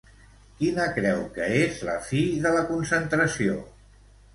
Quina 0.61 0.87
creu 0.95 1.21
que 1.37 1.51
és 1.59 1.85
la 1.91 2.01
fi 2.11 2.25
de 2.49 2.57
la 2.59 2.67
concentració? 2.75 3.65